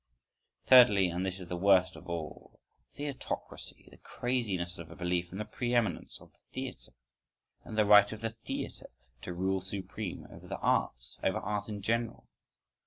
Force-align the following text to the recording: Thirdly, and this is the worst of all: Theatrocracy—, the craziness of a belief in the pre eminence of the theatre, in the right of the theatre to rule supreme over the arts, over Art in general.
Thirdly, 0.65 1.09
and 1.09 1.23
this 1.23 1.39
is 1.39 1.47
the 1.47 1.55
worst 1.55 1.95
of 1.95 2.09
all: 2.09 2.59
Theatrocracy—, 2.97 3.91
the 3.91 3.99
craziness 3.99 4.79
of 4.79 4.89
a 4.89 4.95
belief 4.95 5.31
in 5.31 5.37
the 5.37 5.45
pre 5.45 5.75
eminence 5.75 6.19
of 6.19 6.31
the 6.33 6.39
theatre, 6.51 6.93
in 7.63 7.75
the 7.75 7.85
right 7.85 8.11
of 8.11 8.21
the 8.21 8.31
theatre 8.31 8.89
to 9.21 9.31
rule 9.31 9.61
supreme 9.61 10.25
over 10.31 10.47
the 10.47 10.57
arts, 10.57 11.19
over 11.23 11.37
Art 11.37 11.69
in 11.69 11.83
general. 11.83 12.25